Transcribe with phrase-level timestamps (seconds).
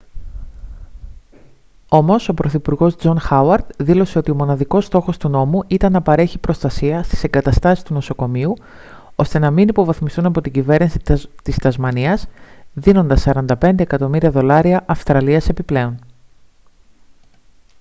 [1.89, 7.03] όμως ο πρωθυπουργός τζον χάουαρντ δήλωσε ότι μοναδικός στόχος του νόμου ήταν να παρέχει προστασία
[7.03, 8.53] στις εγκαταστάσεις του νοσοκομείου
[9.15, 10.99] ώστε να μην υποβαθμιστούν από την κυβέρνηση
[11.43, 12.27] της τασμανίας
[12.73, 13.23] δίνοντας
[13.61, 15.99] 45 εκατομμύρια δολάρια αυστραλίας επιπλέον